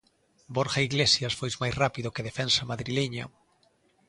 [0.55, 3.23] Borja Iglesias foi máis rápido que a defensa madrileña.